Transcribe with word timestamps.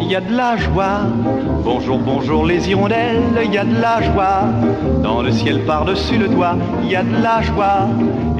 Il 0.00 0.10
y 0.10 0.16
a 0.16 0.20
de 0.20 0.34
la 0.34 0.56
joie. 0.56 1.02
Bonjour, 1.62 1.98
bonjour 1.98 2.46
les 2.46 2.68
hirondelles, 2.68 3.22
il 3.44 3.52
y 3.52 3.58
a 3.58 3.64
de 3.64 3.80
la 3.80 4.00
joie. 4.02 4.44
Dans 5.02 5.22
le 5.22 5.30
ciel 5.32 5.64
par-dessus 5.66 6.16
le 6.18 6.28
toit, 6.28 6.56
il 6.82 6.90
y 6.90 6.96
a 6.96 7.02
de 7.02 7.22
la 7.22 7.42
joie. 7.42 7.88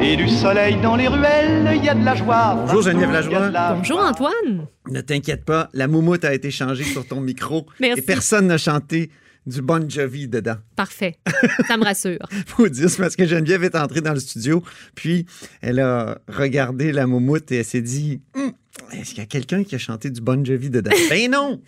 Et 0.00 0.16
du 0.16 0.28
soleil 0.28 0.76
dans 0.82 0.96
les 0.96 1.08
ruelles, 1.08 1.72
il 1.76 1.84
y 1.84 1.88
a 1.88 1.94
de 1.94 2.04
la 2.04 2.14
joie. 2.14 2.56
Bonjour, 2.66 2.82
Geneviève 2.82 3.12
Lajoie. 3.12 3.50
La 3.50 3.74
Bonjour 3.74 3.98
joie. 3.98 4.08
Antoine. 4.08 4.66
Ne 4.90 5.00
t'inquiète 5.00 5.44
pas, 5.44 5.68
la 5.72 5.86
moumoute 5.88 6.24
a 6.24 6.34
été 6.34 6.50
changée 6.50 6.84
sur 6.84 7.06
ton 7.06 7.20
micro 7.20 7.66
Merci. 7.80 8.00
et 8.00 8.02
personne 8.02 8.46
n'a 8.46 8.58
chanté 8.58 9.10
du 9.46 9.62
Bon 9.62 9.88
Jovi 9.88 10.28
dedans. 10.28 10.56
Parfait. 10.76 11.18
Ça 11.66 11.76
me 11.76 11.84
rassure. 11.84 12.26
Faut 12.46 12.68
dire, 12.68 12.88
parce 12.98 13.16
que 13.16 13.26
Geneviève 13.26 13.64
est 13.64 13.76
entrée 13.76 14.00
dans 14.00 14.12
le 14.12 14.20
studio, 14.20 14.62
puis 14.94 15.26
elle 15.60 15.80
a 15.80 16.18
regardé 16.28 16.92
la 16.92 17.06
moumoute 17.06 17.50
et 17.52 17.56
elle 17.56 17.64
s'est 17.64 17.82
dit 17.82 18.20
Hum, 18.34 18.52
Est-ce 18.92 19.10
qu'il 19.10 19.18
y 19.18 19.22
a 19.22 19.26
quelqu'un 19.26 19.64
qui 19.64 19.74
a 19.74 19.78
chanté 19.78 20.10
du 20.10 20.20
Bon 20.20 20.44
Jovi 20.44 20.70
dedans? 20.70 20.90
Ben 21.10 21.30
non 21.30 21.60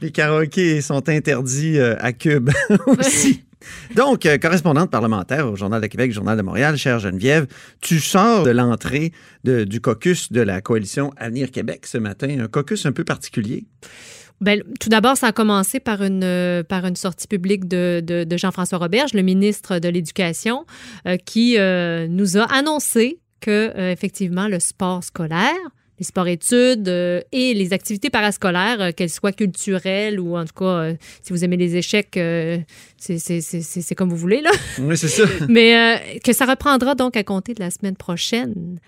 Les 0.00 0.10
karaokés 0.12 0.80
sont 0.80 1.08
interdits 1.08 1.78
euh, 1.78 1.96
à 1.98 2.12
Cube 2.12 2.50
aussi. 2.86 3.44
Donc, 3.94 4.24
euh, 4.24 4.38
correspondante 4.38 4.90
parlementaire 4.90 5.46
au 5.46 5.56
Journal 5.56 5.82
de 5.82 5.86
Québec, 5.86 6.12
Journal 6.12 6.36
de 6.36 6.42
Montréal, 6.42 6.76
chère 6.78 6.98
Geneviève, 6.98 7.46
tu 7.80 8.00
sors 8.00 8.42
de 8.44 8.50
l'entrée 8.50 9.12
du 9.44 9.80
caucus 9.80 10.32
de 10.32 10.40
la 10.40 10.60
coalition 10.62 11.12
Avenir 11.16 11.50
Québec 11.50 11.86
ce 11.86 11.98
matin, 11.98 12.40
un 12.40 12.48
caucus 12.48 12.86
un 12.86 12.92
peu 12.92 13.04
particulier. 13.04 13.66
Ben, 14.40 14.62
tout 14.80 14.88
d'abord, 14.88 15.16
ça 15.16 15.28
a 15.28 15.32
commencé 15.32 15.80
par 15.80 16.02
une, 16.02 16.24
euh, 16.24 16.62
par 16.62 16.86
une 16.86 16.96
sortie 16.96 17.26
publique 17.28 17.68
de, 17.68 18.02
de- 18.04 18.24
de 18.24 18.36
Jean-François 18.36 18.78
Roberge, 18.78 19.12
le 19.12 19.22
ministre 19.22 19.78
de 19.78 19.88
l'Éducation, 19.88 20.64
euh, 21.06 21.16
qui 21.18 21.58
euh, 21.58 22.06
nous 22.08 22.38
a 22.38 22.44
annoncé 22.44 23.18
que, 23.40 23.72
euh, 23.76 23.92
effectivement, 23.92 24.48
le 24.48 24.58
sport 24.60 25.04
scolaire, 25.04 25.54
les 25.98 26.04
sports-études 26.04 26.88
euh, 26.88 27.20
et 27.32 27.52
les 27.52 27.74
activités 27.74 28.08
parascolaires, 28.08 28.80
euh, 28.80 28.90
qu'elles 28.92 29.10
soient 29.10 29.32
culturelles 29.32 30.18
ou 30.18 30.34
en 30.38 30.46
tout 30.46 30.54
cas, 30.64 30.92
si 31.22 31.32
vous 31.34 31.44
aimez 31.44 31.58
les 31.58 31.76
échecs, 31.76 32.16
euh, 32.16 32.56
c'est 32.96 33.18
c'est- 33.18 33.42
c'est- 33.42 33.60
c'est- 33.60 33.82
c'est 33.82 33.94
comme 33.94 34.08
vous 34.08 34.16
voulez, 34.16 34.40
là. 34.40 34.50
Oui, 34.78 34.96
c'est 34.96 35.08
ça. 35.08 35.24
Mais 35.50 35.76
euh, 35.76 36.18
que 36.24 36.32
ça 36.32 36.46
reprendra 36.46 36.94
donc 36.94 37.16
à 37.18 37.24
compter 37.24 37.52
de 37.52 37.60
la 37.60 37.70
semaine 37.70 37.96
prochaine 37.96 38.78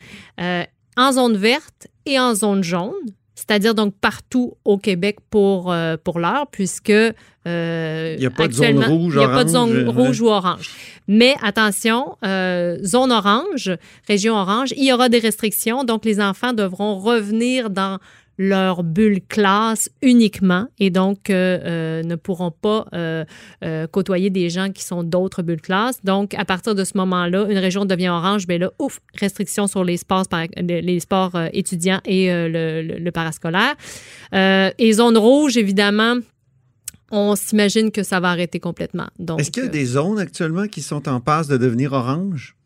euh, 0.41 0.65
en 0.97 1.13
zone 1.13 1.37
verte 1.37 1.89
et 2.07 2.19
en 2.19 2.35
zone 2.35 2.65
jaune, 2.65 2.95
c'est-à-dire 3.35 3.75
donc 3.75 3.95
partout 4.01 4.55
au 4.65 4.79
Québec 4.79 5.19
pour, 5.31 5.73
euh, 5.73 5.97
pour 6.03 6.19
l'heure, 6.19 6.47
puisque 6.51 6.91
euh, 6.91 8.15
Il 8.17 8.23
y 8.23 8.27
a 8.27 8.31
pas 8.31 8.47
de 8.47 8.53
zone 8.53 8.67
actuellement, 8.67 8.97
rouge, 8.97 9.15
il 9.15 9.19
n'y 9.19 9.25
a 9.25 9.29
pas 9.29 9.45
de 9.45 9.49
zone 9.49 9.89
rouge 9.89 10.21
ou 10.21 10.29
orange. 10.29 10.71
Mais 11.09 11.35
attention, 11.43 12.17
euh, 12.25 12.79
zone 12.85 13.11
orange, 13.11 13.73
région 14.07 14.35
orange, 14.35 14.73
il 14.77 14.85
y 14.85 14.93
aura 14.93 15.09
des 15.09 15.19
restrictions, 15.19 15.85
donc 15.85 16.05
les 16.05 16.21
enfants 16.21 16.53
devront 16.53 16.99
revenir 16.99 17.71
dans 17.71 17.99
leur 18.49 18.83
bulle 18.83 19.21
classe 19.29 19.89
uniquement 20.03 20.67
et 20.79 20.91
donc 20.91 21.31
euh, 21.31 21.35
euh, 21.65 22.03
ne 22.03 22.17
pourront 22.17 22.51
pas 22.51 22.87
euh, 22.95 23.25
euh, 23.65 23.87
côtoyer 23.87 24.31
des 24.31 24.51
gens 24.51 24.71
qui 24.71 24.83
sont 24.85 25.03
d'autres 25.05 25.43
bulles 25.43 25.61
classe. 25.61 26.03
Donc, 26.05 26.35
à 26.35 26.45
partir 26.45 26.75
de 26.75 26.85
ce 26.85 26.97
moment-là, 26.97 27.47
une 27.49 27.59
région 27.59 27.85
devient 27.85 28.09
orange, 28.09 28.47
bien 28.47 28.59
là, 28.59 28.71
ouf, 28.79 29.01
restriction 29.21 29.67
sur 29.67 29.85
les 29.85 29.97
sports, 29.97 30.25
les 30.57 31.01
sports 31.01 31.37
étudiants 31.53 32.01
et 32.05 32.27
le, 32.29 32.83
le- 32.83 32.99
le 32.99 33.11
parascolaire. 33.13 33.75
Et 34.33 34.93
zone 34.93 35.17
rouge, 35.17 35.57
évidemment, 35.57 36.17
on 37.11 37.37
s'imagine 37.37 37.91
que 37.91 38.03
ça 38.03 38.21
va 38.21 38.31
arrêter 38.31 38.59
complètement. 38.59 39.09
Est-ce 39.39 39.51
qu'il 39.51 39.65
y 39.65 39.67
a 39.67 39.69
des 39.69 39.85
zones 39.85 40.19
actuellement 40.19 40.67
qui 40.67 40.81
sont 40.83 41.09
en 41.09 41.21
passe 41.21 41.47
de 41.47 41.57
devenir 41.59 41.93
orange? 41.93 42.57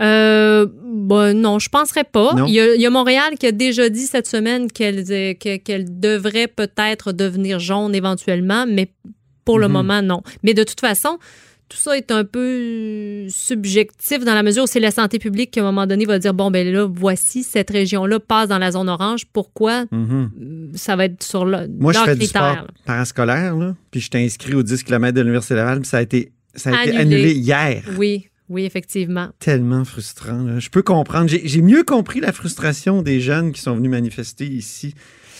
Euh, 0.00 0.66
ben 0.84 1.32
non, 1.34 1.58
je 1.58 1.68
penserais 1.68 2.04
pas. 2.04 2.34
Il 2.46 2.54
y, 2.54 2.60
a, 2.60 2.74
il 2.74 2.80
y 2.80 2.86
a 2.86 2.90
Montréal 2.90 3.34
qui 3.38 3.46
a 3.46 3.52
déjà 3.52 3.88
dit 3.88 4.06
cette 4.06 4.26
semaine 4.26 4.70
qu'elle 4.70 5.04
euh, 5.10 5.34
devrait 5.88 6.46
peut-être 6.48 7.12
devenir 7.12 7.58
jaune 7.58 7.94
éventuellement, 7.94 8.64
mais 8.68 8.92
pour 9.44 9.58
le 9.58 9.66
Mhm. 9.66 9.72
moment, 9.72 10.02
non. 10.02 10.22
Mais 10.42 10.54
de 10.54 10.62
toute 10.62 10.80
façon, 10.80 11.18
tout 11.68 11.76
ça 11.76 11.96
est 11.98 12.10
un 12.12 12.24
peu 12.24 13.26
subjectif 13.28 14.24
dans 14.24 14.34
la 14.34 14.42
mesure 14.42 14.64
où 14.64 14.66
c'est 14.66 14.80
la 14.80 14.90
santé 14.90 15.18
publique 15.18 15.50
qui, 15.50 15.58
à 15.60 15.62
un 15.62 15.66
moment 15.66 15.86
donné, 15.86 16.04
va 16.04 16.18
dire 16.18 16.32
bon, 16.34 16.50
ben 16.50 16.66
là, 16.70 16.86
voici, 16.90 17.42
cette 17.42 17.70
région-là 17.70 18.20
passe 18.20 18.48
dans 18.48 18.58
la 18.58 18.70
zone 18.72 18.88
orange. 18.88 19.26
Pourquoi? 19.32 19.84
Mhm. 19.90 20.70
Ça 20.74 20.96
va 20.96 21.06
être 21.06 21.22
sur 21.22 21.44
le, 21.44 21.66
Moi, 21.78 21.92
je 21.92 21.98
fais 22.00 22.14
du 22.14 22.20
critère. 22.20 22.52
sport 22.54 22.66
parascolaire, 22.86 23.56
là, 23.56 23.74
puis 23.90 24.00
je 24.00 24.10
t'ai 24.10 24.24
inscrit 24.24 24.54
aux 24.54 24.62
10 24.62 24.82
km 24.84 25.14
de 25.14 25.20
l'Université 25.22 25.54
Laval, 25.56 25.80
puis 25.80 25.88
ça 25.88 25.98
a 25.98 26.02
été, 26.02 26.32
ça 26.54 26.70
a 26.70 26.84
été 26.86 26.96
Annulé. 26.96 27.16
annulé 27.16 27.32
hier. 27.34 27.82
Oui, 27.98 28.28
oui, 28.48 28.64
effectivement. 28.64 29.28
Tellement 29.38 29.84
frustrant. 29.84 30.42
là. 30.42 30.58
Je 30.58 30.68
peux 30.70 30.82
comprendre. 30.82 31.28
J'ai 31.30 31.62
mieux 31.62 31.84
compris 31.84 32.20
la 32.20 32.32
frustration 32.32 33.02
des 33.02 33.20
jeunes 33.20 33.52
qui 33.52 33.60
sont 33.60 33.76
venus 33.76 33.90
manifester 33.90 34.46
ici. 34.46 34.94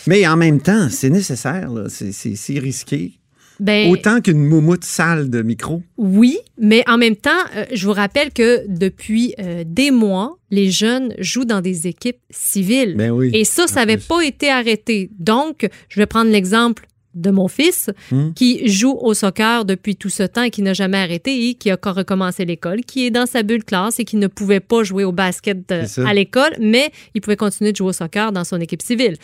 Mais 0.06 0.26
en 0.26 0.36
même 0.36 0.60
temps, 0.60 0.88
c'est 0.90 1.10
nécessaire. 1.10 1.70
C'est- 1.88 2.58
risqué. 2.58 3.14
Ben, 3.60 3.90
Autant 3.90 4.20
qu'une 4.20 4.44
moumoute 4.44 4.84
sale 4.84 5.30
de 5.30 5.42
micro. 5.42 5.82
Oui, 5.96 6.38
mais 6.60 6.84
en 6.86 6.96
même 6.96 7.16
temps, 7.16 7.30
euh, 7.56 7.64
je 7.74 7.86
vous 7.86 7.92
rappelle 7.92 8.32
que 8.32 8.64
depuis 8.68 9.34
euh, 9.40 9.64
des 9.66 9.90
mois, 9.90 10.38
les 10.52 10.70
jeunes 10.70 11.12
jouent 11.18 11.44
dans 11.44 11.60
des 11.60 11.88
équipes 11.88 12.20
civiles. 12.30 12.94
Ben 12.96 13.10
oui. 13.10 13.30
Et 13.34 13.44
ça, 13.44 13.66
ça 13.66 13.80
n'avait 13.80 13.96
pas 13.96 14.22
été 14.22 14.48
arrêté. 14.48 15.10
Donc, 15.18 15.68
je 15.88 15.98
vais 15.98 16.06
prendre 16.06 16.30
l'exemple 16.30 16.86
de 17.20 17.30
mon 17.30 17.48
fils 17.48 17.90
Hmm. 18.10 18.32
qui 18.34 18.68
joue 18.68 18.96
au 19.00 19.12
soccer 19.14 19.64
depuis 19.64 19.96
tout 19.96 20.08
ce 20.08 20.22
temps 20.22 20.42
et 20.42 20.50
qui 20.50 20.62
n'a 20.62 20.72
jamais 20.74 20.98
arrêté 20.98 21.48
et 21.48 21.54
qui 21.54 21.70
a 21.70 21.74
encore 21.74 21.94
recommencé 21.96 22.44
l'école, 22.44 22.80
qui 22.82 23.06
est 23.06 23.10
dans 23.10 23.26
sa 23.26 23.42
bulle 23.42 23.64
classe 23.64 23.98
et 24.00 24.04
qui 24.04 24.16
ne 24.16 24.26
pouvait 24.26 24.60
pas 24.60 24.82
jouer 24.82 25.04
au 25.04 25.12
basket 25.12 25.70
euh, 25.72 25.84
à 26.06 26.14
l'école, 26.14 26.52
mais 26.60 26.90
il 27.14 27.20
pouvait 27.20 27.36
continuer 27.36 27.72
de 27.72 27.76
jouer 27.76 27.88
au 27.88 27.92
soccer 27.92 28.32
dans 28.32 28.44
son 28.44 28.60
équipe 28.60 28.82
civile. 28.82 29.16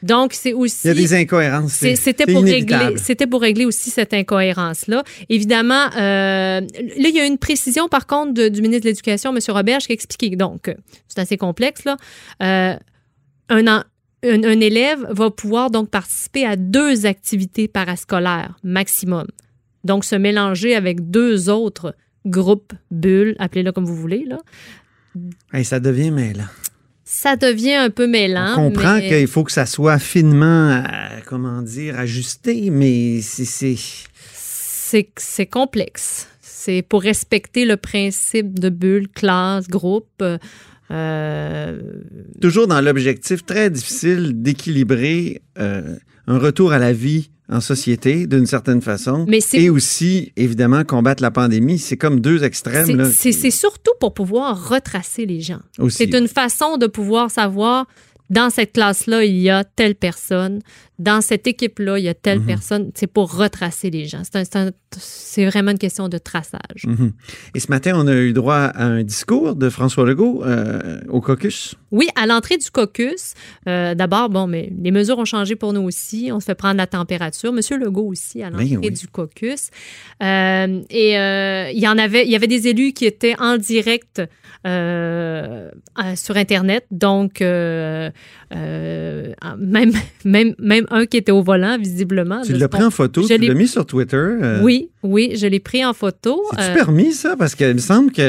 Donc, 0.00 0.32
c'est 0.32 0.52
aussi... 0.52 0.82
Il 0.84 0.88
y 0.88 0.90
a 0.90 0.94
des 0.94 1.12
incohérences. 1.14 1.72
C'était 1.72 2.24
pour 2.26 2.42
régler, 2.44 3.26
pour 3.30 3.40
régler 3.40 3.64
aussi 3.64 3.90
cette 3.90 4.14
incohérence-là. 4.14 5.02
Évidemment, 5.28 5.86
euh, 5.96 6.60
là, 6.60 7.08
il 7.08 7.14
y 7.16 7.18
a 7.18 7.24
une 7.26 7.36
précision, 7.38 7.88
par 7.88 8.06
contre, 8.06 8.32
de- 8.32 8.48
du 8.48 8.62
ministre 8.62 8.84
de 8.84 8.90
l'Éducation, 8.90 9.34
M. 9.34 9.40
Robert, 9.48 9.78
qui 9.78 9.90
a 9.90 9.94
expliqué. 9.94 10.36
Donc, 10.36 10.72
c'est 11.08 11.18
assez 11.18 11.36
complexe, 11.36 11.84
là. 11.84 11.96
Euh, 12.44 12.76
un, 13.48 13.66
en- 13.66 13.82
un, 14.24 14.42
un 14.44 14.60
élève 14.60 15.06
va 15.10 15.30
pouvoir 15.30 15.70
donc 15.70 15.90
participer 15.90 16.44
à 16.44 16.56
deux 16.56 17.06
activités 17.06 17.68
parascolaires 17.68 18.56
maximum. 18.62 19.26
Donc, 19.84 20.04
se 20.04 20.16
mélanger 20.16 20.74
avec 20.74 21.10
deux 21.10 21.48
autres 21.48 21.94
groupes, 22.26 22.72
bulles, 22.90 23.36
appelez-le 23.38 23.72
comme 23.72 23.84
vous 23.86 23.96
voulez, 23.96 24.24
là. 24.26 24.38
Hey, 25.52 25.64
ça 25.64 25.80
devient 25.80 26.10
mêlant. 26.10 26.44
Ça 27.04 27.36
devient 27.36 27.74
un 27.74 27.90
peu 27.90 28.06
mêlant. 28.06 28.52
On 28.58 28.70
comprend 28.70 28.96
mais- 28.96 29.08
qu'il 29.08 29.26
faut 29.28 29.44
que 29.44 29.52
ça 29.52 29.64
soit 29.66 29.98
finement, 29.98 30.82
euh, 30.84 31.20
comment 31.26 31.62
dire, 31.62 31.98
ajusté, 31.98 32.70
mais 32.70 33.20
c'est- 33.22 33.44
c'est... 33.46 33.76
c'est 34.32 35.08
c'est 35.16 35.46
complexe. 35.46 36.28
C'est 36.40 36.82
pour 36.82 37.02
respecter 37.02 37.64
le 37.64 37.76
principe 37.76 38.58
de 38.58 38.68
bulle, 38.68 39.08
classe, 39.08 39.68
groupe. 39.68 40.08
euh, 40.22 40.38
toujours 42.40 42.66
dans 42.66 42.80
l'objectif 42.80 43.44
très 43.44 43.70
difficile 43.70 44.42
d'équilibrer 44.42 45.42
euh, 45.58 45.96
un 46.26 46.38
retour 46.38 46.72
à 46.72 46.78
la 46.78 46.92
vie 46.92 47.30
en 47.50 47.60
société 47.62 48.26
d'une 48.26 48.44
certaine 48.44 48.82
façon 48.82 49.24
Mais 49.26 49.40
et 49.54 49.70
aussi 49.70 50.32
évidemment 50.36 50.84
combattre 50.84 51.22
la 51.22 51.30
pandémie. 51.30 51.78
C'est 51.78 51.96
comme 51.96 52.20
deux 52.20 52.44
extrêmes 52.44 53.10
c'est- 53.10 53.30
qui- 53.32 53.50
surtout 53.50 53.92
pour 54.00 54.12
pouvoir 54.12 54.68
retracer 54.68 55.24
les 55.24 55.40
gens. 55.40 55.60
C'est 55.88 56.12
une 56.14 56.28
façon 56.28 56.76
de 56.76 56.86
pouvoir 56.86 57.30
savoir 57.30 57.86
dans 58.30 58.50
cette 58.50 58.72
classe-là, 58.72 59.24
il 59.24 59.36
y 59.38 59.50
a 59.50 59.64
telle 59.64 59.94
personne. 59.94 60.60
Dans 60.98 61.20
cette 61.20 61.46
équipe-là, 61.46 61.98
il 61.98 62.04
y 62.04 62.08
a 62.08 62.14
telle 62.14 62.40
Mhm. 62.40 62.46
personne. 62.46 62.90
C'est 62.94 63.06
pour 63.06 63.32
retracer 63.36 63.88
les 63.88 64.06
gens. 64.06 64.22
C'est 64.98 65.46
vraiment 65.46 65.70
une 65.70 65.78
question 65.78 66.08
de 66.08 66.18
traçage. 66.18 66.84
Mhm. 66.86 67.12
Et 67.54 67.60
ce 67.60 67.68
matin, 67.70 67.92
on 67.94 68.06
a 68.08 68.14
eu 68.16 68.32
droit 68.32 68.56
à 68.56 68.84
un 68.84 69.04
discours 69.04 69.54
de 69.54 69.70
François 69.70 70.04
Legault 70.04 70.42
euh, 70.44 71.00
au 71.08 71.20
caucus. 71.20 71.76
Oui, 71.92 72.08
à 72.16 72.26
l'entrée 72.26 72.56
du 72.56 72.68
caucus, 72.70 73.34
euh, 73.68 73.94
d'abord, 73.94 74.28
bon, 74.28 74.48
mais 74.48 74.72
les 74.82 74.90
mesures 74.90 75.18
ont 75.18 75.24
changé 75.24 75.54
pour 75.54 75.72
nous 75.72 75.82
aussi. 75.82 76.30
On 76.32 76.40
se 76.40 76.46
fait 76.46 76.56
prendre 76.56 76.78
la 76.78 76.88
température. 76.88 77.52
Monsieur 77.52 77.78
Legault 77.78 78.08
aussi 78.08 78.42
à 78.42 78.50
l'entrée 78.50 78.66
Ben 78.76 78.80
oui. 78.82 78.90
du 78.90 79.06
caucus. 79.06 79.70
Euh, 80.20 80.82
et 80.90 81.12
il 81.72 81.78
y 81.80 81.86
en 81.86 81.96
avait, 81.96 82.24
il 82.24 82.30
y 82.32 82.36
avait 82.36 82.46
des 82.48 82.66
élus 82.66 82.92
qui 82.92 83.06
étaient 83.06 83.36
en 83.38 83.56
direct 83.56 84.20
sur 86.16 86.36
Internet. 86.36 86.86
Donc, 86.90 87.40
euh, 88.54 89.32
même, 89.58 89.92
même, 90.24 90.54
même 90.58 90.86
un 90.90 91.06
qui 91.06 91.16
était 91.18 91.32
au 91.32 91.42
volant, 91.42 91.76
visiblement. 91.78 92.42
Tu 92.42 92.54
l'as 92.54 92.68
pris 92.68 92.82
en 92.82 92.90
photo, 92.90 93.22
je 93.28 93.34
tu 93.34 93.38
l'as 93.46 93.54
mis 93.54 93.68
sur 93.68 93.84
Twitter. 93.84 94.16
euh, 94.16 94.60
Oui, 94.62 94.88
oui, 95.02 95.32
je 95.36 95.46
l'ai 95.46 95.60
pris 95.60 95.84
en 95.84 95.92
photo. 95.92 96.42
C'est-tu 96.52 96.62
Euh, 96.70 96.74
permis, 96.74 97.12
ça? 97.12 97.36
Parce 97.36 97.54
qu'il 97.54 97.72
me 97.74 97.78
semble 97.78 98.10
qu'on 98.12 98.22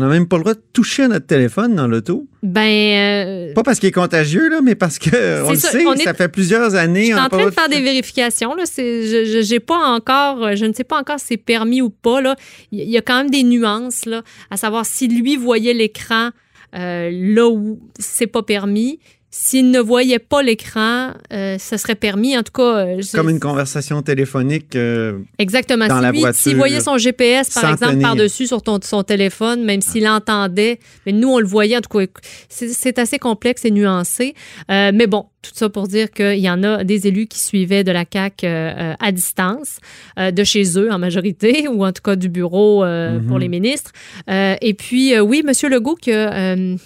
n'a 0.00 0.08
même 0.08 0.26
pas 0.26 0.36
le 0.38 0.42
droit 0.42 0.54
de 0.54 0.62
toucher 0.72 1.02
à 1.04 1.08
notre 1.08 1.26
téléphone 1.26 1.74
dans 1.74 1.86
l'auto. 1.86 2.26
ben, 2.42 3.52
Pas 3.54 3.62
parce 3.62 3.78
qu'il 3.78 3.88
est 3.88 3.92
contagieux, 3.92 4.48
là, 4.48 4.60
mais 4.62 4.74
parce 4.74 4.98
que 4.98 5.44
on 5.44 5.50
le 5.50 5.56
ça, 5.56 5.70
sait, 5.70 5.84
on 5.86 5.92
est- 5.94 6.02
ça 6.04 6.14
fait 6.14 6.28
plusieurs 6.28 6.74
années. 6.74 7.00
Je 7.06 7.12
suis 7.12 7.14
en 7.14 7.28
train 7.28 7.44
de 7.46 7.50
faire 7.50 7.68
des 7.68 7.80
vérifications. 7.82 8.54
Là. 8.54 8.64
Je, 8.76 9.42
je, 9.44 9.58
pas 9.58 9.78
encore, 9.94 10.56
je 10.56 10.64
ne 10.64 10.72
sais 10.72 10.84
pas 10.84 10.98
encore 10.98 11.18
si 11.18 11.26
c'est 11.28 11.36
permis 11.36 11.82
ou 11.82 11.90
pas. 11.90 12.20
Là. 12.20 12.36
Il 12.72 12.88
y 12.88 12.96
a 12.96 13.02
quand 13.02 13.18
même 13.18 13.30
des 13.30 13.42
nuances, 13.42 14.06
là, 14.06 14.22
à 14.50 14.56
savoir 14.56 14.86
si 14.86 15.08
lui 15.08 15.36
voyait 15.36 15.74
l'écran 15.74 16.30
euh, 16.76 17.10
là 17.12 17.48
où 17.48 17.80
c'est 17.98 18.26
pas 18.26 18.42
permis. 18.42 18.98
S'il 19.30 19.70
ne 19.70 19.78
voyait 19.78 20.18
pas 20.18 20.42
l'écran, 20.42 21.10
euh, 21.34 21.58
ce 21.58 21.76
serait 21.76 21.94
permis. 21.94 22.36
En 22.38 22.42
tout 22.42 22.52
cas, 22.52 22.62
euh, 22.78 23.02
je- 23.02 23.12
Comme 23.14 23.28
une 23.28 23.38
conversation 23.40 24.00
téléphonique. 24.00 24.74
euh, 24.74 25.18
Exactement. 25.38 25.86
dans 25.86 25.96
Si 25.98 26.02
la 26.02 26.12
lui- 26.12 26.20
voiture, 26.20 26.40
S'il 26.40 26.56
voyait 26.56 26.80
son 26.80 26.96
GPS, 26.96 27.50
par 27.52 27.72
exemple, 27.72 27.92
tenir. 27.92 28.06
par-dessus 28.08 28.46
sur 28.46 28.62
ton, 28.62 28.78
son 28.82 29.02
téléphone, 29.02 29.64
même 29.64 29.82
s'il 29.82 30.08
entendait, 30.08 30.78
mais 31.04 31.12
nous, 31.12 31.28
on 31.28 31.40
le 31.40 31.46
voyait, 31.46 31.76
en 31.76 31.80
tout 31.82 31.98
cas, 31.98 32.06
c'est 32.48 32.68
c'est 32.70 32.98
assez 32.98 33.18
complexe 33.18 33.66
et 33.66 33.70
nuancé. 33.70 34.34
Mais 34.68 35.06
bon, 35.06 35.26
tout 35.42 35.50
ça 35.54 35.68
pour 35.68 35.88
dire 35.88 36.10
qu'il 36.10 36.38
y 36.38 36.48
en 36.50 36.62
a 36.62 36.82
des 36.84 37.06
élus 37.06 37.26
qui 37.26 37.38
suivaient 37.38 37.84
de 37.84 37.92
la 37.92 38.04
CAQ 38.10 38.46
euh, 38.46 38.94
à 38.98 39.12
distance, 39.12 39.78
de 40.18 40.42
chez 40.44 40.78
eux 40.78 40.90
en 40.90 40.98
majorité, 40.98 41.68
ou 41.68 41.84
en 41.84 41.92
tout 41.92 42.02
cas 42.02 42.16
du 42.16 42.30
bureau 42.30 42.82
Mhm. 42.84 43.26
pour 43.26 43.38
les 43.38 43.48
ministres. 43.48 43.92
Et 44.28 44.72
puis, 44.74 45.18
oui, 45.20 45.42
M. 45.46 45.52
Legault, 45.70 45.96
que, 46.02 46.76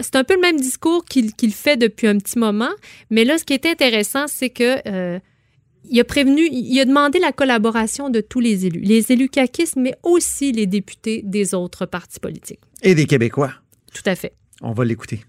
c'est 0.00 0.16
un 0.16 0.24
peu 0.24 0.34
le 0.34 0.40
même 0.40 0.60
discours 0.60 1.04
qu'il 1.04 1.52
fait 1.52 1.76
depuis 1.76 2.06
un 2.06 2.18
petit 2.18 2.38
moment, 2.38 2.70
mais 3.10 3.24
là, 3.24 3.38
ce 3.38 3.44
qui 3.44 3.54
est 3.54 3.66
intéressant, 3.66 4.26
c'est 4.26 4.50
que 4.50 4.76
euh, 4.88 5.18
il 5.90 5.98
a 6.00 6.04
prévenu, 6.04 6.48
il 6.50 6.78
a 6.80 6.84
demandé 6.84 7.18
la 7.18 7.32
collaboration 7.32 8.10
de 8.10 8.20
tous 8.20 8.40
les 8.40 8.66
élus, 8.66 8.80
les 8.80 9.10
élus 9.12 9.28
caquistes, 9.28 9.76
mais 9.76 9.94
aussi 10.02 10.52
les 10.52 10.66
députés 10.66 11.22
des 11.24 11.54
autres 11.54 11.86
partis 11.86 12.20
politiques. 12.20 12.60
et 12.82 12.94
des 12.94 13.06
Québécois. 13.06 13.52
Tout 13.94 14.02
à 14.06 14.14
fait. 14.14 14.32
On 14.60 14.72
va 14.72 14.84
l'écouter. 14.84 15.20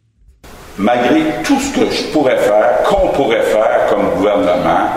malgré 0.78 1.22
tout 1.44 1.60
ce 1.60 1.74
que 1.76 1.90
je 1.90 2.04
pourrais 2.12 2.38
faire, 2.38 2.84
qu'on 2.84 3.10
pourrait 3.10 3.44
faire 3.44 3.88
comme 3.90 4.10
gouvernement, 4.16 4.90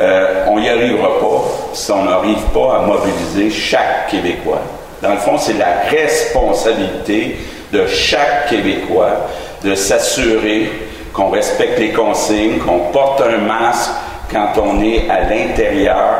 euh, 0.00 0.46
on 0.48 0.58
n'y 0.58 0.68
arrivera 0.68 1.20
pas 1.20 1.74
si 1.74 1.90
on 1.92 2.04
n'arrive 2.04 2.42
pas 2.54 2.78
à 2.82 2.86
mobiliser 2.86 3.50
chaque 3.50 4.08
Québécois. 4.10 4.62
Dans 5.02 5.12
le 5.12 5.18
fond, 5.18 5.38
c'est 5.38 5.54
la 5.58 5.80
responsabilité 5.88 7.36
de 7.72 7.86
chaque 7.86 8.48
Québécois 8.48 9.28
de 9.64 9.74
s'assurer 9.74 10.70
qu'on 11.12 11.30
respecte 11.30 11.78
les 11.78 11.92
consignes, 11.92 12.58
qu'on 12.58 12.90
porte 12.92 13.20
un 13.22 13.38
masque 13.38 13.90
quand 14.30 14.52
on 14.62 14.82
est 14.82 15.08
à 15.10 15.28
l'intérieur. 15.28 16.18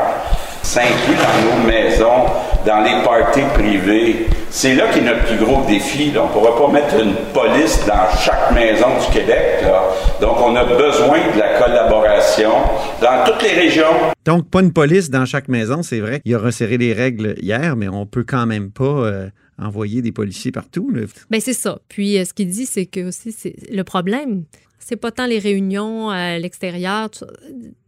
Ça 0.62 0.80
inclut 0.80 1.16
dans 1.16 1.56
nos 1.56 1.66
maisons, 1.66 2.26
dans 2.66 2.80
les 2.82 3.02
parties 3.04 3.40
privées. 3.54 4.26
C'est 4.50 4.74
là 4.74 4.84
qu'est 4.92 5.00
notre 5.00 5.24
plus 5.26 5.36
gros 5.38 5.64
défi. 5.66 6.10
là. 6.10 6.22
On 6.24 6.26
ne 6.26 6.32
pourra 6.32 6.56
pas 6.66 6.72
mettre 6.72 6.94
une 7.00 7.14
police 7.32 7.80
dans 7.86 8.10
chaque 8.18 8.52
maison 8.52 8.86
du 8.98 9.12
Québec. 9.18 9.60
là. 9.62 9.82
Donc, 10.20 10.36
on 10.40 10.54
a 10.56 10.64
besoin 10.64 11.18
de 11.34 11.38
la 11.38 11.58
collaboration 11.58 12.50
dans 13.00 13.24
toutes 13.24 13.42
les 13.42 13.52
régions. 13.54 13.84
Donc, 14.24 14.50
pas 14.50 14.60
une 14.60 14.72
police 14.72 15.08
dans 15.10 15.24
chaque 15.24 15.48
maison, 15.48 15.82
c'est 15.82 16.00
vrai. 16.00 16.20
Il 16.24 16.34
a 16.34 16.38
resserré 16.38 16.78
les 16.78 16.92
règles 16.92 17.34
hier, 17.40 17.76
mais 17.76 17.88
on 17.88 18.06
peut 18.06 18.24
quand 18.24 18.46
même 18.46 18.70
pas 18.70 18.84
euh, 18.84 19.28
envoyer 19.58 20.02
des 20.02 20.12
policiers 20.12 20.52
partout. 20.52 20.90
là. 20.92 21.02
Ben 21.30 21.40
c'est 21.40 21.52
ça. 21.54 21.78
Puis 21.88 22.18
euh, 22.18 22.24
ce 22.24 22.34
qu'il 22.34 22.48
dit, 22.48 22.66
c'est 22.66 22.86
que 22.86 23.08
aussi 23.08 23.32
c'est 23.32 23.54
le 23.72 23.84
problème, 23.84 24.44
c'est 24.80 24.96
pas 24.96 25.12
tant 25.12 25.26
les 25.26 25.38
réunions 25.38 26.10
à 26.10 26.38
l'extérieur, 26.38 27.10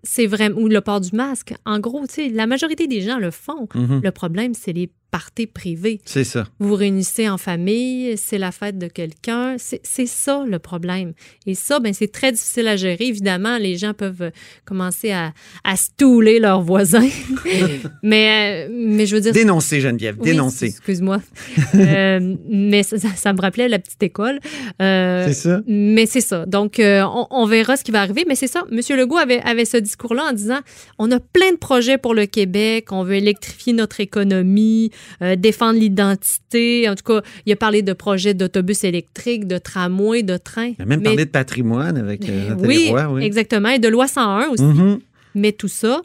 c'est 0.03 0.27
vraiment 0.27 0.61
ou 0.61 0.69
le 0.69 0.81
port 0.81 1.01
du 1.01 1.17
masque. 1.17 1.55
En 1.65 1.81
gros, 1.81 2.07
tu 2.07 2.15
sais, 2.15 2.29
la 2.29 2.47
majorité 2.47 2.87
des 2.87 3.01
gens 3.01 3.19
le 3.19 3.31
font. 3.31 3.67
Mhm. 3.75 4.01
Le 4.05 4.11
problème, 4.13 4.55
c'est 4.55 4.73
les 4.73 4.91
parties 5.13 5.47
privées. 5.47 6.01
C'est 6.05 6.25
ça. 6.25 6.49
Vous 6.59 6.69
vous 6.71 6.75
réunissez 6.75 7.29
en 7.29 7.39
famille, 7.39 8.17
c'est 8.17 8.39
la 8.39 8.51
fête 8.51 8.79
de 8.79 8.89
quelqu'un. 8.89 9.55
C'est 9.59 10.07
ça 10.09 10.43
le 10.49 10.59
problème. 10.59 11.13
Et 11.47 11.55
ça, 11.55 11.79
ben, 11.79 11.93
c'est 11.93 12.11
très 12.11 12.33
difficile 12.33 12.67
à 12.67 12.75
gérer. 12.77 13.05
Évidemment, 13.07 13.59
les 13.59 13.77
gens 13.77 13.93
peuvent 13.95 14.33
commencer 14.65 15.13
à, 15.13 15.33
à 15.63 15.77
stouler 15.77 16.41
leurs 16.41 16.63
voisins. 16.63 17.09
mais, 18.03 18.67
euh, 18.67 18.73
mais 18.73 19.07
je 19.07 19.15
veux 19.15 19.21
dire. 19.21 19.33
Dénoncer, 19.33 19.81
Geneviève, 19.81 20.17
Oui, 20.19 20.31
dénoncer. 20.31 20.67
Excuse-moi. 20.67 21.21
Euh, 21.75 22.37
mais 22.49 22.83
ça, 22.83 22.99
ça- 22.99 23.15
ça 23.17 23.33
me 23.33 23.41
rappelait 23.41 23.69
la 23.69 23.79
petite 23.79 24.03
école. 24.03 24.39
Euh, 24.81 25.27
C'est 25.29 25.35
ça. 25.35 25.61
mais 25.67 26.07
c'est 26.07 26.21
ça. 26.21 26.45
Donc, 26.47 26.79
euh, 26.79 27.03
on, 27.05 27.27
on 27.31 27.47
verra 27.47 27.77
ce 27.77 27.85
qui 27.85 27.91
va 27.91 28.01
arriver. 28.03 28.25
Mais 28.27 28.35
c'est 28.35 28.47
ça. 28.47 28.65
M. 28.71 28.81
Legault 28.97 29.17
avait, 29.19 29.41
avait 29.41 29.65
ce 29.65 29.77
discours-là 29.77 30.25
en 30.31 30.33
disant 30.33 30.61
on 30.99 31.11
a 31.11 31.19
plein 31.21 31.53
de 31.53 31.57
projets 31.57 31.99
pour 31.99 32.15
le 32.15 32.27
Québec. 32.27 32.93
On 32.93 33.05
veut 33.05 33.15
électrifier 33.17 33.73
notre 33.73 34.01
économie, 34.01 34.91
euh, 35.23 35.37
défendre 35.37 35.79
l'identité. 35.79 36.89
En 36.89 36.95
tout 36.95 37.05
cas, 37.05 37.23
il 37.47 37.53
a 37.53 37.57
parlé 37.57 37.83
de 37.83 37.93
projets 37.93 38.35
d'autobus 38.35 38.85
électriques, 38.85 39.47
de 39.47 39.59
tramways, 39.59 40.23
de 40.23 40.37
trains. 40.37 40.73
Il 40.79 40.83
a 40.83 40.85
même 40.85 41.01
Mais- 41.01 41.05
parlé 41.05 41.25
de 41.25 41.31
patrimoine 41.31 41.97
avec 41.97 42.29
euh, 42.29 42.51
Nathalie 42.51 42.67
oui, 42.69 42.89
Roy, 42.91 43.09
oui. 43.13 43.25
exactement. 43.25 43.69
Et 43.71 43.79
de 43.79 43.89
loi 43.89 44.07
101 44.09 44.49
aussi. 44.49 44.63
Mhm. 44.63 44.99
Mais 45.35 45.53
tout 45.53 45.69
ça 45.69 46.01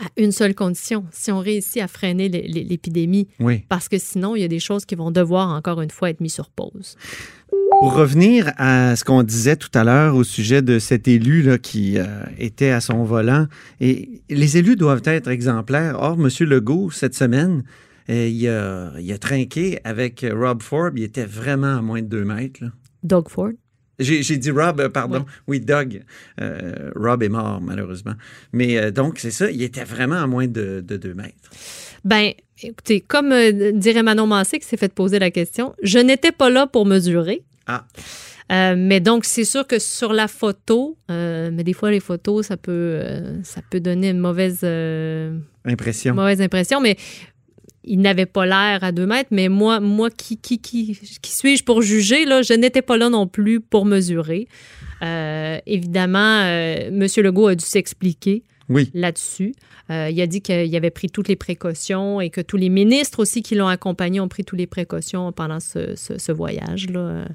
à 0.00 0.06
une 0.16 0.32
seule 0.32 0.56
condition 0.56 1.04
si 1.12 1.30
on 1.30 1.38
réussit 1.38 1.80
à 1.80 1.86
freiner 1.86 2.28
l'é- 2.28 2.48
l'é- 2.48 2.64
l'épidémie 2.64 3.28
Oui. 3.38 3.62
parce 3.68 3.88
que 3.88 3.96
sinon, 3.98 4.34
il 4.34 4.40
y 4.42 4.44
a 4.44 4.48
des 4.48 4.58
choses 4.58 4.84
qui 4.84 4.96
vont 4.96 5.12
devoir, 5.12 5.50
encore 5.50 5.80
une 5.82 5.90
fois, 5.90 6.10
être 6.10 6.20
mises 6.20 6.34
sur 6.34 6.50
pause. 6.50 6.96
Pour 7.80 7.94
revenir 7.94 8.52
à 8.56 8.96
ce 8.96 9.04
qu'on 9.04 9.22
disait 9.22 9.56
tout 9.56 9.68
à 9.74 9.84
l'heure 9.84 10.16
au 10.16 10.24
sujet 10.24 10.62
de 10.62 10.78
cet 10.80 11.06
élu 11.06 11.42
là, 11.42 11.58
qui 11.58 11.98
euh, 11.98 12.06
était 12.38 12.70
à 12.70 12.80
son 12.80 13.04
volant, 13.04 13.46
et 13.80 14.08
les 14.30 14.56
élus 14.56 14.76
doivent 14.76 15.02
être 15.04 15.28
exemplaires. 15.28 15.96
Or, 16.00 16.16
M. 16.18 16.28
Legault, 16.48 16.90
cette 16.90 17.14
semaine, 17.14 17.62
euh, 18.10 18.26
il, 18.28 18.48
a, 18.48 18.92
il 19.00 19.12
a 19.12 19.18
trinqué 19.18 19.78
avec 19.84 20.24
Rob 20.30 20.62
Forbes. 20.62 20.98
Il 20.98 21.04
était 21.04 21.24
vraiment 21.26 21.76
à 21.78 21.82
moins 21.82 22.02
de 22.02 22.06
deux 22.06 22.24
mètres. 22.24 22.62
là. 22.62 22.70
Doug 23.02 23.28
Ford? 23.28 23.50
J'ai 24.00 24.36
dit 24.38 24.50
Rob, 24.50 24.80
euh, 24.80 24.88
pardon. 24.88 25.18
Ouais. 25.20 25.24
Oui, 25.46 25.60
Doug. 25.60 26.02
Euh, 26.40 26.90
Rob 26.96 27.22
est 27.22 27.28
mort, 27.28 27.60
malheureusement. 27.60 28.14
Mais 28.52 28.76
euh, 28.76 28.90
donc, 28.90 29.18
c'est 29.18 29.30
ça, 29.30 29.48
il 29.50 29.62
était 29.62 29.84
vraiment 29.84 30.16
à 30.16 30.26
moins 30.26 30.48
de, 30.48 30.82
de 30.84 30.96
deux 30.96 31.14
mètres. 31.14 31.50
Ben, 32.04 32.32
écoutez, 32.60 33.00
comme 33.00 33.30
euh, 33.30 33.70
dirait 33.72 34.02
Manon 34.02 34.26
Massé 34.26 34.58
qui 34.58 34.66
s'est 34.66 34.76
fait 34.76 34.92
poser 34.92 35.20
la 35.20 35.30
question, 35.30 35.74
je 35.82 36.00
n'étais 36.00 36.32
pas 36.32 36.50
là 36.50 36.66
pour 36.66 36.86
mesurer. 36.86 37.44
Ah. 37.68 37.86
Euh, 38.52 38.74
mais 38.76 39.00
donc, 39.00 39.24
c'est 39.24 39.44
sûr 39.44 39.66
que 39.66 39.78
sur 39.78 40.12
la 40.12 40.28
photo, 40.28 40.98
euh, 41.10 41.50
mais 41.52 41.62
des 41.64 41.72
fois, 41.72 41.90
les 41.92 42.00
photos, 42.00 42.46
ça 42.48 42.56
peut, 42.56 42.72
euh, 42.72 43.42
ça 43.44 43.60
peut 43.70 43.80
donner 43.80 44.10
une 44.10 44.18
mauvaise, 44.18 44.60
euh, 44.64 45.38
Impression. 45.64 46.14
mauvaise 46.14 46.42
impression, 46.42 46.80
mais 46.80 46.96
il 47.86 48.00
n'avait 48.00 48.26
pas 48.26 48.46
l'air 48.46 48.82
à 48.82 48.92
deux 48.92 49.06
mètres. 49.06 49.28
Mais 49.30 49.48
moi, 49.48 49.80
moi 49.80 50.10
qui, 50.10 50.36
qui, 50.38 50.58
qui, 50.58 50.98
qui 51.22 51.32
suis-je 51.32 51.64
pour 51.64 51.82
juger? 51.82 52.24
Là, 52.24 52.42
je 52.42 52.52
n'étais 52.54 52.82
pas 52.82 52.96
là 52.96 53.08
non 53.10 53.26
plus 53.26 53.60
pour 53.60 53.84
mesurer. 53.86 54.48
Euh, 55.02 55.58
évidemment, 55.66 56.42
euh, 56.44 56.88
M. 56.88 57.06
Legault 57.24 57.48
a 57.48 57.54
dû 57.54 57.64
s'expliquer 57.64 58.42
Oui. 58.68 58.90
là-dessus. 58.94 59.54
Euh, 59.90 60.08
il 60.10 60.20
a 60.22 60.26
dit 60.26 60.40
qu'il 60.40 60.74
avait 60.76 60.90
pris 60.90 61.08
toutes 61.10 61.28
les 61.28 61.36
précautions 61.36 62.20
et 62.20 62.30
que 62.30 62.40
tous 62.40 62.56
les 62.56 62.70
ministres 62.70 63.20
aussi 63.20 63.42
qui 63.42 63.54
l'ont 63.54 63.66
accompagné 63.68 64.20
ont 64.20 64.28
pris 64.28 64.44
toutes 64.44 64.58
les 64.58 64.66
précautions 64.66 65.30
pendant 65.32 65.60
ce, 65.60 65.94
ce- 65.96 66.16
ce 66.18 66.32
voyage-là. 66.32 67.26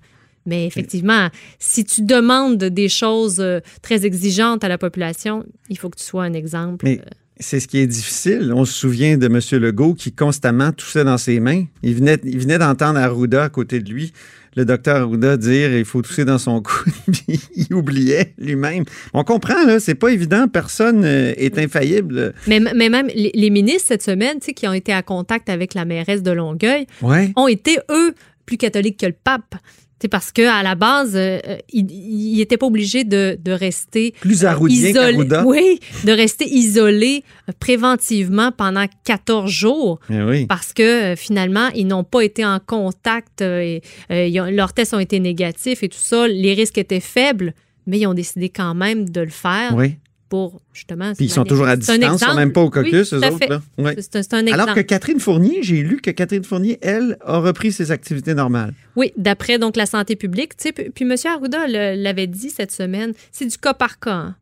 Mais 0.47 0.65
effectivement, 0.65 1.27
si 1.59 1.83
tu 1.83 2.01
demandes 2.01 2.57
des 2.57 2.89
choses 2.89 3.43
très 3.83 4.05
exigeantes 4.05 4.63
à 4.63 4.67
la 4.67 4.79
population, 4.79 5.45
il 5.69 5.77
faut 5.77 5.89
que 5.89 5.97
tu 5.99 6.03
sois 6.05 6.23
un 6.23 6.33
exemple. 6.33 6.85
Mais 6.85 7.01
c'est 7.39 7.59
ce 7.59 7.67
qui 7.67 7.77
est 7.79 7.87
difficile. 7.87 8.51
On 8.55 8.65
se 8.65 8.73
souvient 8.73 9.17
de 9.17 9.25
M. 9.27 9.39
Legault 9.61 9.93
qui 9.93 10.11
constamment 10.11 10.71
toussait 10.71 11.03
dans 11.03 11.17
ses 11.17 11.39
mains. 11.39 11.63
Il 11.83 11.95
venait, 11.95 12.17
il 12.23 12.39
venait 12.39 12.57
d'entendre 12.57 12.99
Arruda 12.99 13.43
à 13.45 13.49
côté 13.49 13.79
de 13.79 13.89
lui, 13.91 14.11
le 14.55 14.65
docteur 14.65 14.97
Arruda 14.97 15.37
dire 15.37 15.73
il 15.75 15.85
faut 15.85 16.01
tousser 16.01 16.25
dans 16.25 16.37
son 16.37 16.61
cou. 16.61 16.83
Il 17.55 17.73
oubliait 17.73 18.33
lui-même. 18.39 18.83
On 19.13 19.23
comprend, 19.23 19.63
là, 19.65 19.79
c'est 19.79 19.95
pas 19.95 20.09
évident. 20.09 20.47
Personne 20.47 21.03
euh, 21.05 21.33
est 21.37 21.57
infaillible. 21.59 22.33
Mais, 22.47 22.59
mais 22.59 22.89
même 22.89 23.07
les, 23.13 23.31
les 23.33 23.49
ministres 23.49 23.89
cette 23.89 24.03
semaine, 24.03 24.39
qui 24.39 24.67
ont 24.67 24.73
été 24.73 24.93
en 24.95 25.01
contact 25.03 25.49
avec 25.49 25.73
la 25.75 25.85
mairesse 25.85 26.23
de 26.23 26.31
Longueuil, 26.31 26.87
Ouais. 27.01 27.31
ont 27.35 27.47
été, 27.47 27.77
eux, 27.91 28.13
plus 28.45 28.57
catholiques 28.57 28.99
que 28.99 29.05
le 29.05 29.13
pape. 29.23 29.55
C'est 30.01 30.07
parce 30.07 30.31
qu'à 30.31 30.63
la 30.63 30.75
base, 30.75 31.13
euh, 31.15 31.39
euh, 31.47 31.57
il 31.73 32.37
n'était 32.37 32.55
pas 32.57 32.67
obligé 32.67 33.03
de, 33.03 33.37
de 33.43 33.51
rester 33.51 34.13
Plus 34.21 34.45
arroudien 34.45 34.89
isolé. 34.89 35.27
Oui, 35.45 35.79
de 36.05 36.11
rester 36.13 36.45
isolé 36.47 37.23
euh, 37.49 37.53
préventivement 37.59 38.51
pendant 38.51 38.85
14 39.05 39.51
jours 39.51 39.99
Eh 40.09 40.21
oui. 40.21 40.45
parce 40.45 40.71
que 40.73 41.13
euh, 41.13 41.15
finalement, 41.15 41.67
ils 41.75 41.85
n'ont 41.87 42.03
pas 42.05 42.21
été 42.21 42.45
en 42.45 42.59
contact, 42.65 43.41
euh, 43.41 43.59
et, 43.61 43.81
euh, 44.11 44.25
ils 44.27 44.39
ont- 44.39 44.45
leurs 44.49 44.73
tests 44.73 44.93
ont 44.93 44.99
été 44.99 45.19
négatifs 45.19 45.83
et 45.83 45.89
tout 45.89 45.97
ça, 45.99 46.27
les 46.27 46.53
risques 46.53 46.77
étaient 46.77 46.99
faibles, 46.99 47.53
mais 47.85 47.99
ils 47.99 48.07
ont 48.07 48.13
décidé 48.13 48.49
quand 48.49 48.75
même 48.75 49.09
de 49.09 49.21
le 49.21 49.29
faire 49.29 49.75
Oui. 49.75 49.95
Pour 50.29 50.61
justement. 50.73 51.13
Puis 51.15 51.25
ils 51.25 51.29
sont 51.31 51.43
toujours 51.43 51.67
à 51.67 51.75
distance, 51.75 51.97
ils 51.99 52.25
sont 52.25 52.35
même 52.35 52.53
pas 52.53 52.61
au 52.61 52.65
Oui, 52.65 52.71
caucus, 52.71 53.09
tout 53.09 53.15
eux 53.15 53.25
autres. 53.27 53.49
là. 53.49 53.61
Oui. 53.79 53.91
C'est 53.97 54.15
un, 54.15 54.23
c'est 54.23 54.33
un 54.35 54.45
exemple. 54.45 54.61
Alors 54.61 54.75
que 54.75 54.81
Catherine 54.81 55.19
Fournier, 55.19 55.63
j'ai 55.63 55.81
lu 55.81 55.99
que 56.01 56.11
Catherine 56.11 56.43
Fournier, 56.43 56.77
elle, 56.81 57.17
a 57.25 57.39
repris 57.39 57.71
ses 57.71 57.91
activités 57.91 58.33
normales. 58.35 58.73
Oui, 58.95 59.11
d'après 59.17 59.57
donc 59.59 59.75
la 59.75 59.85
santé 59.87 60.15
publique. 60.15 60.53
Puis, 60.57 60.71
puis 60.91 61.05
M. 61.05 61.15
Arruda 61.25 61.67
l'avait 61.67 62.27
dit 62.27 62.49
cette 62.51 62.71
semaine, 62.71 63.13
c'est 63.31 63.45
du 63.47 63.57
cas 63.57 63.73
par 63.73 63.99
cas. 63.99 64.11
hein. 64.13 64.35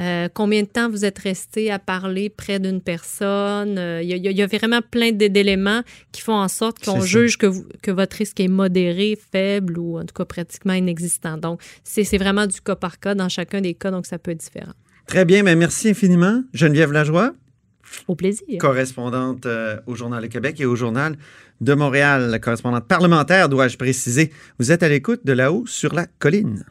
Euh, 0.00 0.28
combien 0.32 0.62
de 0.62 0.68
temps 0.68 0.88
vous 0.88 1.04
êtes 1.04 1.18
resté 1.18 1.72
à 1.72 1.80
parler 1.80 2.28
près 2.30 2.60
d'une 2.60 2.80
personne? 2.80 3.78
Euh, 3.78 4.00
Il 4.00 4.08
y, 4.08 4.12
a- 4.12 4.30
y 4.30 4.40
y 4.40 4.46
vraiment 4.46 4.80
plein 4.80 5.10
d'éléments 5.10 5.82
qui 6.12 6.20
font 6.22 6.34
en 6.36 6.46
sorte 6.46 6.84
qu'on 6.84 7.00
juge 7.00 7.36
que, 7.36 7.46
vous- 7.46 7.66
que 7.82 7.90
votre 7.90 8.16
risque 8.16 8.38
est 8.38 8.46
modéré, 8.46 9.18
faible 9.32 9.76
ou 9.76 9.98
en 9.98 10.04
tout 10.04 10.14
cas 10.14 10.24
pratiquement 10.24 10.74
inexistant. 10.74 11.36
Donc, 11.36 11.60
c'est 11.82 12.04
c'est 12.04 12.18
vraiment 12.18 12.46
du 12.46 12.60
cas 12.60 12.76
par 12.76 13.00
cas 13.00 13.16
dans 13.16 13.28
chacun 13.28 13.60
des 13.60 13.74
cas, 13.74 13.90
donc 13.90 14.06
ça 14.06 14.18
peut 14.20 14.30
être 14.30 14.38
différent. 14.38 14.72
Très 15.08 15.24
bien, 15.24 15.42
mais 15.42 15.56
merci 15.56 15.88
infiniment. 15.88 16.42
Geneviève 16.52 16.92
Lajoie, 16.92 17.32
Au 18.08 18.14
plaisir. 18.14 18.58
correspondante 18.60 19.46
euh, 19.46 19.78
au 19.86 19.94
Journal 19.94 20.22
de 20.22 20.26
Québec 20.28 20.60
et 20.60 20.66
au 20.66 20.76
Journal 20.76 21.16
de 21.62 21.72
Montréal, 21.74 22.38
correspondante 22.42 22.86
parlementaire, 22.86 23.48
dois-je 23.48 23.78
préciser. 23.78 24.30
Vous 24.58 24.70
êtes 24.70 24.82
à 24.82 24.88
l'écoute 24.90 25.22
de 25.24 25.32
là-haut 25.32 25.64
sur 25.66 25.94
la 25.94 26.06
colline. 26.18 26.64